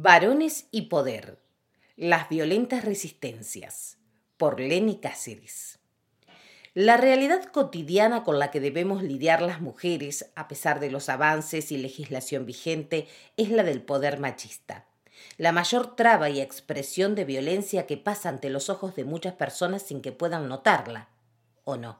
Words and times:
Varones 0.00 0.68
y 0.70 0.82
Poder. 0.82 1.40
Las 1.96 2.28
violentas 2.28 2.84
resistencias. 2.84 3.98
Por 4.36 4.60
Lenny 4.60 5.00
Cáceres. 5.00 5.80
La 6.72 6.96
realidad 6.96 7.46
cotidiana 7.46 8.22
con 8.22 8.38
la 8.38 8.52
que 8.52 8.60
debemos 8.60 9.02
lidiar 9.02 9.42
las 9.42 9.60
mujeres, 9.60 10.30
a 10.36 10.46
pesar 10.46 10.78
de 10.78 10.92
los 10.92 11.08
avances 11.08 11.72
y 11.72 11.78
legislación 11.78 12.46
vigente, 12.46 13.08
es 13.36 13.50
la 13.50 13.64
del 13.64 13.82
poder 13.82 14.20
machista. 14.20 14.86
La 15.36 15.50
mayor 15.50 15.96
traba 15.96 16.30
y 16.30 16.40
expresión 16.40 17.16
de 17.16 17.24
violencia 17.24 17.88
que 17.88 17.96
pasa 17.96 18.28
ante 18.28 18.50
los 18.50 18.70
ojos 18.70 18.94
de 18.94 19.02
muchas 19.02 19.34
personas 19.34 19.82
sin 19.82 20.00
que 20.00 20.12
puedan 20.12 20.48
notarla, 20.48 21.08
¿o 21.64 21.76
no? 21.76 21.98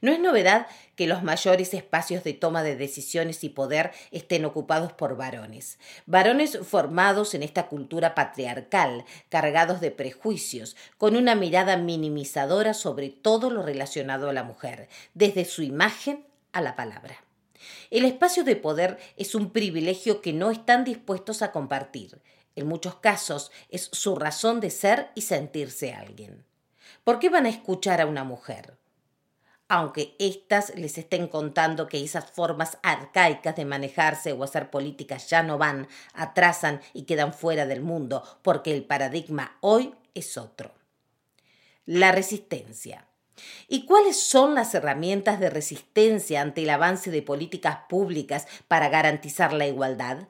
No 0.00 0.12
es 0.12 0.20
novedad 0.20 0.66
que 0.94 1.06
los 1.06 1.22
mayores 1.22 1.74
espacios 1.74 2.22
de 2.22 2.32
toma 2.32 2.62
de 2.62 2.76
decisiones 2.76 3.42
y 3.42 3.48
poder 3.48 3.92
estén 4.12 4.44
ocupados 4.44 4.92
por 4.92 5.16
varones. 5.16 5.78
Varones 6.06 6.58
formados 6.62 7.34
en 7.34 7.42
esta 7.42 7.66
cultura 7.66 8.14
patriarcal, 8.14 9.04
cargados 9.28 9.80
de 9.80 9.90
prejuicios, 9.90 10.76
con 10.98 11.16
una 11.16 11.34
mirada 11.34 11.76
minimizadora 11.76 12.74
sobre 12.74 13.08
todo 13.10 13.50
lo 13.50 13.62
relacionado 13.62 14.28
a 14.28 14.32
la 14.32 14.44
mujer, 14.44 14.88
desde 15.14 15.44
su 15.44 15.62
imagen 15.62 16.24
a 16.52 16.60
la 16.60 16.76
palabra. 16.76 17.24
El 17.90 18.04
espacio 18.04 18.44
de 18.44 18.56
poder 18.56 18.98
es 19.16 19.34
un 19.34 19.50
privilegio 19.50 20.20
que 20.20 20.32
no 20.32 20.50
están 20.50 20.84
dispuestos 20.84 21.42
a 21.42 21.50
compartir. 21.50 22.20
En 22.54 22.66
muchos 22.66 22.96
casos 22.96 23.50
es 23.68 23.88
su 23.92 24.16
razón 24.16 24.60
de 24.60 24.70
ser 24.70 25.10
y 25.14 25.22
sentirse 25.22 25.92
alguien. 25.92 26.44
¿Por 27.04 27.18
qué 27.18 27.30
van 27.30 27.46
a 27.46 27.50
escuchar 27.50 28.00
a 28.00 28.06
una 28.06 28.24
mujer? 28.24 28.76
Aunque 29.68 30.16
éstas 30.18 30.72
les 30.76 30.96
estén 30.96 31.28
contando 31.28 31.86
que 31.86 32.02
esas 32.02 32.30
formas 32.30 32.78
arcaicas 32.82 33.54
de 33.54 33.66
manejarse 33.66 34.32
o 34.32 34.42
hacer 34.42 34.70
políticas 34.70 35.28
ya 35.28 35.42
no 35.42 35.58
van, 35.58 35.88
atrasan 36.14 36.80
y 36.94 37.02
quedan 37.02 37.34
fuera 37.34 37.66
del 37.66 37.82
mundo, 37.82 38.22
porque 38.42 38.72
el 38.72 38.84
paradigma 38.84 39.58
hoy 39.60 39.94
es 40.14 40.38
otro. 40.38 40.72
La 41.84 42.12
resistencia. 42.12 43.06
¿Y 43.68 43.84
cuáles 43.86 44.18
son 44.18 44.54
las 44.54 44.74
herramientas 44.74 45.38
de 45.38 45.50
resistencia 45.50 46.40
ante 46.40 46.62
el 46.62 46.70
avance 46.70 47.10
de 47.10 47.22
políticas 47.22 47.80
públicas 47.88 48.48
para 48.66 48.88
garantizar 48.88 49.52
la 49.52 49.66
igualdad? 49.66 50.28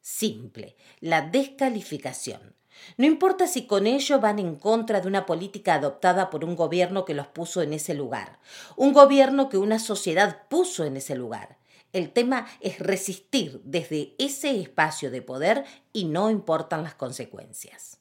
Simple, 0.00 0.76
la 1.00 1.22
descalificación. 1.22 2.54
No 2.96 3.06
importa 3.06 3.46
si 3.46 3.66
con 3.66 3.86
ello 3.86 4.20
van 4.20 4.38
en 4.38 4.56
contra 4.56 5.00
de 5.00 5.08
una 5.08 5.26
política 5.26 5.74
adoptada 5.74 6.30
por 6.30 6.44
un 6.44 6.56
gobierno 6.56 7.04
que 7.04 7.14
los 7.14 7.26
puso 7.26 7.62
en 7.62 7.72
ese 7.72 7.94
lugar, 7.94 8.38
un 8.76 8.92
gobierno 8.92 9.48
que 9.48 9.58
una 9.58 9.78
sociedad 9.78 10.42
puso 10.48 10.84
en 10.84 10.96
ese 10.96 11.14
lugar. 11.16 11.58
El 11.92 12.12
tema 12.12 12.46
es 12.60 12.80
resistir 12.80 13.60
desde 13.64 14.14
ese 14.18 14.60
espacio 14.60 15.10
de 15.10 15.22
poder 15.22 15.64
y 15.92 16.06
no 16.06 16.28
importan 16.30 16.82
las 16.82 16.94
consecuencias. 16.94 17.98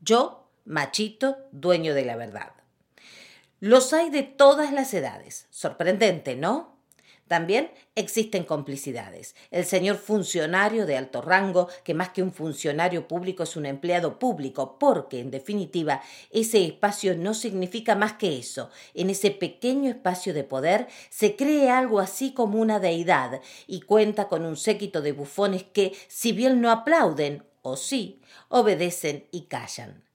Yo, 0.00 0.50
machito, 0.66 1.38
dueño 1.50 1.94
de 1.94 2.04
la 2.04 2.16
verdad. 2.16 2.52
Los 3.58 3.94
hay 3.94 4.10
de 4.10 4.22
todas 4.22 4.72
las 4.72 4.92
edades. 4.92 5.46
Sorprendente, 5.50 6.36
¿no? 6.36 6.75
También 7.28 7.72
existen 7.96 8.44
complicidades. 8.44 9.34
El 9.50 9.64
señor 9.64 9.96
funcionario 9.96 10.86
de 10.86 10.96
alto 10.96 11.22
rango, 11.22 11.68
que 11.82 11.92
más 11.92 12.10
que 12.10 12.22
un 12.22 12.32
funcionario 12.32 13.08
público 13.08 13.42
es 13.42 13.56
un 13.56 13.66
empleado 13.66 14.18
público, 14.20 14.78
porque, 14.78 15.18
en 15.18 15.32
definitiva, 15.32 16.02
ese 16.30 16.64
espacio 16.64 17.16
no 17.16 17.34
significa 17.34 17.96
más 17.96 18.12
que 18.12 18.38
eso. 18.38 18.70
En 18.94 19.10
ese 19.10 19.32
pequeño 19.32 19.90
espacio 19.90 20.34
de 20.34 20.44
poder 20.44 20.86
se 21.10 21.34
cree 21.34 21.68
algo 21.68 21.98
así 21.98 22.32
como 22.32 22.60
una 22.60 22.78
deidad 22.78 23.40
y 23.66 23.80
cuenta 23.80 24.28
con 24.28 24.44
un 24.44 24.56
séquito 24.56 25.02
de 25.02 25.12
bufones 25.12 25.64
que, 25.64 25.94
si 26.06 26.30
bien 26.30 26.60
no 26.60 26.70
aplauden, 26.70 27.42
o 27.62 27.76
sí, 27.76 28.20
obedecen 28.48 29.26
y 29.32 29.46
callan. 29.46 30.05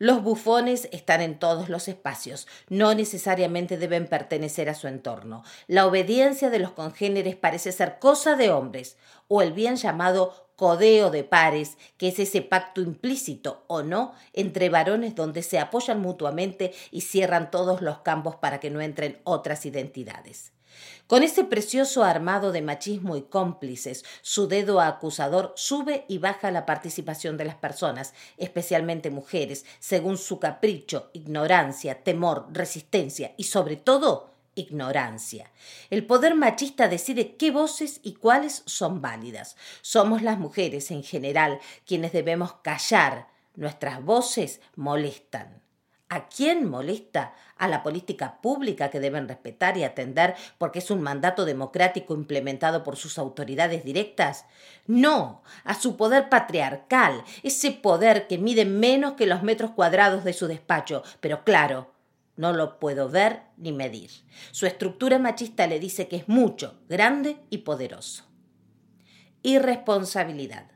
Los 0.00 0.22
bufones 0.22 0.88
están 0.92 1.20
en 1.20 1.38
todos 1.38 1.68
los 1.68 1.86
espacios, 1.86 2.48
no 2.70 2.94
necesariamente 2.94 3.76
deben 3.76 4.06
pertenecer 4.06 4.70
a 4.70 4.74
su 4.74 4.88
entorno. 4.88 5.44
La 5.66 5.86
obediencia 5.86 6.48
de 6.48 6.58
los 6.58 6.70
congéneres 6.70 7.36
parece 7.36 7.70
ser 7.70 7.98
cosa 7.98 8.34
de 8.34 8.48
hombres, 8.48 8.96
o 9.28 9.42
el 9.42 9.52
bien 9.52 9.76
llamado 9.76 10.48
codeo 10.56 11.10
de 11.10 11.22
pares, 11.22 11.76
que 11.98 12.08
es 12.08 12.18
ese 12.18 12.40
pacto 12.40 12.80
implícito 12.80 13.64
o 13.66 13.82
no 13.82 14.14
entre 14.32 14.70
varones 14.70 15.14
donde 15.14 15.42
se 15.42 15.58
apoyan 15.58 16.00
mutuamente 16.00 16.72
y 16.90 17.02
cierran 17.02 17.50
todos 17.50 17.82
los 17.82 17.98
campos 17.98 18.36
para 18.36 18.58
que 18.58 18.70
no 18.70 18.80
entren 18.80 19.20
otras 19.24 19.66
identidades. 19.66 20.52
Con 21.06 21.22
ese 21.22 21.44
precioso 21.44 22.04
armado 22.04 22.52
de 22.52 22.62
machismo 22.62 23.16
y 23.16 23.22
cómplices, 23.22 24.04
su 24.22 24.46
dedo 24.46 24.80
acusador 24.80 25.52
sube 25.56 26.04
y 26.08 26.18
baja 26.18 26.50
la 26.50 26.66
participación 26.66 27.36
de 27.36 27.44
las 27.44 27.56
personas, 27.56 28.14
especialmente 28.36 29.10
mujeres, 29.10 29.66
según 29.80 30.18
su 30.18 30.38
capricho, 30.38 31.10
ignorancia, 31.12 32.04
temor, 32.04 32.46
resistencia 32.52 33.34
y 33.36 33.44
sobre 33.44 33.76
todo 33.76 34.30
ignorancia. 34.54 35.50
El 35.90 36.06
poder 36.06 36.34
machista 36.34 36.88
decide 36.88 37.36
qué 37.36 37.50
voces 37.50 38.00
y 38.02 38.14
cuáles 38.14 38.62
son 38.66 39.00
válidas. 39.00 39.56
Somos 39.82 40.22
las 40.22 40.38
mujeres 40.38 40.90
en 40.90 41.02
general 41.02 41.60
quienes 41.86 42.12
debemos 42.12 42.54
callar. 42.62 43.28
Nuestras 43.56 44.04
voces 44.04 44.60
molestan. 44.76 45.60
¿A 46.12 46.28
quién 46.28 46.68
molesta? 46.68 47.34
A 47.56 47.68
la 47.68 47.84
política 47.84 48.40
pública 48.42 48.90
que 48.90 48.98
deben 48.98 49.28
respetar 49.28 49.76
y 49.76 49.84
atender 49.84 50.34
porque 50.58 50.80
es 50.80 50.90
un 50.90 51.02
mandato 51.02 51.44
democrático 51.44 52.14
implementado 52.14 52.82
por 52.82 52.96
sus 52.96 53.16
autoridades 53.16 53.84
directas. 53.84 54.44
No, 54.88 55.44
a 55.62 55.74
su 55.74 55.96
poder 55.96 56.28
patriarcal, 56.28 57.22
ese 57.44 57.70
poder 57.70 58.26
que 58.26 58.38
mide 58.38 58.64
menos 58.64 59.12
que 59.12 59.28
los 59.28 59.44
metros 59.44 59.70
cuadrados 59.70 60.24
de 60.24 60.32
su 60.32 60.48
despacho, 60.48 61.04
pero 61.20 61.44
claro, 61.44 61.92
no 62.34 62.52
lo 62.54 62.80
puedo 62.80 63.08
ver 63.08 63.42
ni 63.56 63.70
medir. 63.70 64.10
Su 64.50 64.66
estructura 64.66 65.20
machista 65.20 65.68
le 65.68 65.78
dice 65.78 66.08
que 66.08 66.16
es 66.16 66.28
mucho, 66.28 66.80
grande 66.88 67.36
y 67.50 67.58
poderoso. 67.58 68.24
Irresponsabilidad. 69.42 70.72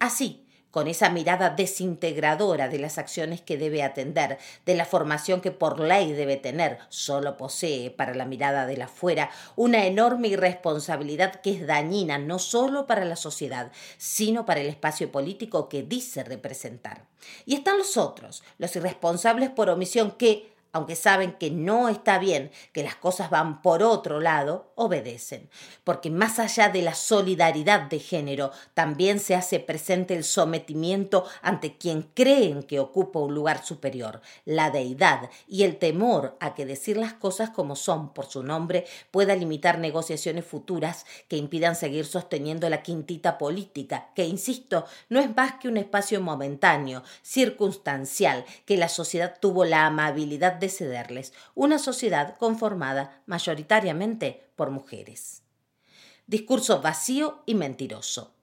Así, 0.00 0.47
con 0.70 0.88
esa 0.88 1.10
mirada 1.10 1.50
desintegradora 1.50 2.68
de 2.68 2.78
las 2.78 2.98
acciones 2.98 3.40
que 3.40 3.56
debe 3.56 3.82
atender, 3.82 4.38
de 4.66 4.74
la 4.74 4.84
formación 4.84 5.40
que 5.40 5.50
por 5.50 5.80
ley 5.80 6.12
debe 6.12 6.36
tener, 6.36 6.78
solo 6.88 7.36
posee 7.36 7.90
para 7.90 8.14
la 8.14 8.24
mirada 8.24 8.66
de 8.66 8.76
la 8.76 8.84
afuera 8.86 9.30
una 9.56 9.86
enorme 9.86 10.28
irresponsabilidad 10.28 11.40
que 11.40 11.52
es 11.52 11.66
dañina 11.66 12.18
no 12.18 12.38
solo 12.38 12.86
para 12.86 13.04
la 13.04 13.16
sociedad, 13.16 13.72
sino 13.96 14.46
para 14.46 14.60
el 14.60 14.68
espacio 14.68 15.10
político 15.10 15.68
que 15.68 15.82
dice 15.82 16.24
representar. 16.24 17.04
Y 17.46 17.54
están 17.54 17.78
los 17.78 17.96
otros, 17.96 18.42
los 18.58 18.74
irresponsables 18.76 19.50
por 19.50 19.70
omisión 19.70 20.12
que, 20.12 20.57
aunque 20.72 20.96
saben 20.96 21.32
que 21.32 21.50
no 21.50 21.88
está 21.88 22.18
bien, 22.18 22.50
que 22.72 22.82
las 22.82 22.96
cosas 22.96 23.30
van 23.30 23.62
por 23.62 23.82
otro 23.82 24.20
lado, 24.20 24.72
obedecen, 24.74 25.48
porque 25.84 26.10
más 26.10 26.38
allá 26.38 26.68
de 26.68 26.82
la 26.82 26.94
solidaridad 26.94 27.82
de 27.82 27.98
género, 27.98 28.52
también 28.74 29.18
se 29.20 29.34
hace 29.34 29.60
presente 29.60 30.14
el 30.14 30.24
sometimiento 30.24 31.24
ante 31.42 31.76
quien 31.76 32.02
creen 32.14 32.62
que 32.62 32.80
ocupa 32.80 33.18
un 33.18 33.34
lugar 33.34 33.64
superior, 33.64 34.20
la 34.44 34.70
deidad, 34.70 35.30
y 35.46 35.62
el 35.62 35.78
temor 35.78 36.36
a 36.40 36.54
que 36.54 36.66
decir 36.66 36.96
las 36.96 37.14
cosas 37.14 37.50
como 37.50 37.76
son 37.76 38.12
por 38.12 38.26
su 38.26 38.42
nombre 38.42 38.86
pueda 39.10 39.34
limitar 39.34 39.78
negociaciones 39.78 40.44
futuras 40.44 41.06
que 41.28 41.36
impidan 41.36 41.76
seguir 41.76 42.06
sosteniendo 42.06 42.68
la 42.68 42.82
quintita 42.82 43.38
política, 43.38 44.10
que, 44.14 44.24
insisto, 44.24 44.84
no 45.08 45.20
es 45.20 45.34
más 45.34 45.54
que 45.54 45.68
un 45.68 45.76
espacio 45.76 46.20
momentáneo, 46.20 47.02
circunstancial, 47.22 48.44
que 48.64 48.76
la 48.76 48.88
sociedad 48.88 49.36
tuvo 49.40 49.64
la 49.64 49.86
amabilidad 49.86 50.57
de 50.58 50.68
cederles, 50.68 51.32
una 51.54 51.78
sociedad 51.78 52.36
conformada 52.36 53.22
mayoritariamente 53.26 54.50
por 54.56 54.70
mujeres. 54.70 55.42
Discurso 56.26 56.80
vacío 56.80 57.42
y 57.46 57.54
mentiroso. 57.54 58.34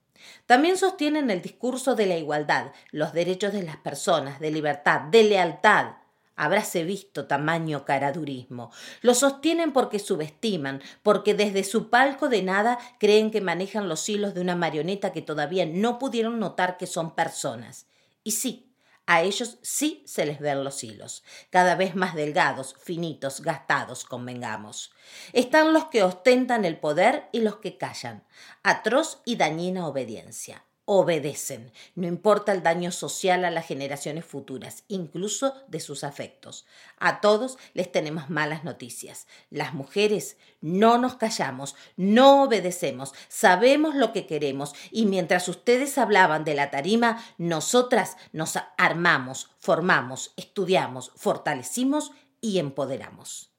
También 0.45 0.77
sostienen 0.77 1.29
el 1.29 1.41
discurso 1.41 1.95
de 1.95 2.05
la 2.07 2.17
igualdad, 2.17 2.71
los 2.91 3.13
derechos 3.13 3.53
de 3.53 3.63
las 3.63 3.77
personas, 3.77 4.39
de 4.39 4.51
libertad, 4.51 5.01
de 5.01 5.23
lealtad. 5.23 5.97
Habráse 6.35 6.83
visto 6.83 7.27
tamaño 7.27 7.85
caradurismo. 7.85 8.71
Lo 9.01 9.13
sostienen 9.13 9.71
porque 9.71 9.99
subestiman, 9.99 10.81
porque 11.01 11.33
desde 11.33 11.63
su 11.63 11.89
palco 11.89 12.27
de 12.27 12.43
nada 12.43 12.77
creen 12.99 13.31
que 13.31 13.39
manejan 13.39 13.87
los 13.87 14.07
hilos 14.09 14.33
de 14.33 14.41
una 14.41 14.55
marioneta 14.55 15.13
que 15.13 15.21
todavía 15.21 15.65
no 15.65 15.97
pudieron 15.97 16.39
notar 16.39 16.77
que 16.77 16.87
son 16.87 17.15
personas. 17.15 17.87
Y 18.23 18.31
sí, 18.31 18.74
a 19.07 19.21
ellos 19.21 19.59
sí 19.61 20.03
se 20.07 20.25
les 20.25 20.39
ven 20.39 20.63
los 20.63 20.83
hilos, 20.83 21.23
cada 21.49 21.75
vez 21.75 21.95
más 21.95 22.15
delgados, 22.15 22.75
finitos, 22.81 23.41
gastados, 23.41 24.03
convengamos. 24.03 24.91
Están 25.33 25.73
los 25.73 25.85
que 25.85 26.03
ostentan 26.03 26.65
el 26.65 26.77
poder 26.77 27.29
y 27.31 27.41
los 27.41 27.57
que 27.57 27.77
callan. 27.77 28.23
Atroz 28.63 29.21
y 29.23 29.35
dañina 29.35 29.87
obediencia. 29.87 30.65
Obedecen, 30.85 31.71
no 31.95 32.07
importa 32.07 32.51
el 32.51 32.63
daño 32.63 32.91
social 32.91 33.43
a 33.43 33.51
las 33.51 33.65
generaciones 33.65 34.23
futuras, 34.23 34.83
incluso 34.87 35.55
de 35.67 35.79
sus 35.79 36.03
afectos. 36.03 36.67
A 36.99 37.21
todos 37.21 37.57
les 37.73 37.91
tenemos 37.91 38.29
malas 38.29 38.63
noticias. 38.63 39.25
Las 39.49 39.73
mujeres 39.73 40.37
no 40.61 40.99
nos 40.99 41.15
callamos, 41.15 41.75
no 41.97 42.43
obedecemos, 42.43 43.13
sabemos 43.27 43.95
lo 43.95 44.13
que 44.13 44.27
queremos 44.27 44.75
y 44.91 45.07
mientras 45.07 45.49
ustedes 45.49 45.97
hablaban 45.97 46.43
de 46.43 46.53
la 46.53 46.69
tarima, 46.69 47.23
nosotras 47.37 48.17
nos 48.31 48.59
armamos, 48.77 49.49
formamos, 49.57 50.33
estudiamos, 50.37 51.11
fortalecimos 51.15 52.11
y 52.41 52.59
empoderamos. 52.59 53.49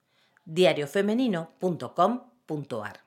diariofemenino.com.ar 0.44 3.05